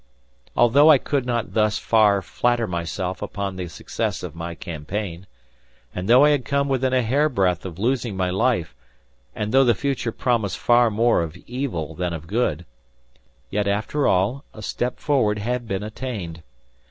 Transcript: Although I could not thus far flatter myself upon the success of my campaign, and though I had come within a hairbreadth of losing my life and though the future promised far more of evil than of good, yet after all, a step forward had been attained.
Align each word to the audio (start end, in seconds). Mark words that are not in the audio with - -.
Although 0.57 0.89
I 0.89 0.97
could 0.97 1.27
not 1.27 1.53
thus 1.53 1.77
far 1.77 2.23
flatter 2.23 2.65
myself 2.65 3.21
upon 3.21 3.55
the 3.55 3.67
success 3.67 4.23
of 4.23 4.33
my 4.33 4.55
campaign, 4.55 5.27
and 5.93 6.09
though 6.09 6.25
I 6.25 6.31
had 6.31 6.43
come 6.43 6.67
within 6.67 6.91
a 6.91 7.03
hairbreadth 7.03 7.65
of 7.67 7.77
losing 7.77 8.17
my 8.17 8.31
life 8.31 8.75
and 9.35 9.51
though 9.51 9.63
the 9.63 9.75
future 9.75 10.11
promised 10.11 10.57
far 10.57 10.89
more 10.89 11.21
of 11.21 11.37
evil 11.45 11.93
than 11.93 12.13
of 12.13 12.25
good, 12.25 12.65
yet 13.51 13.67
after 13.67 14.07
all, 14.07 14.43
a 14.55 14.63
step 14.63 14.99
forward 14.99 15.37
had 15.37 15.67
been 15.67 15.83
attained. 15.83 16.41